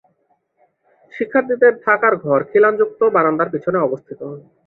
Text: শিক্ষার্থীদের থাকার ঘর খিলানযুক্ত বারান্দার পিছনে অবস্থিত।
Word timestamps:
শিক্ষার্থীদের 1.13 1.73
থাকার 1.85 2.13
ঘর 2.25 2.39
খিলানযুক্ত 2.49 3.01
বারান্দার 3.15 3.51
পিছনে 3.53 3.77
অবস্থিত। 3.79 4.19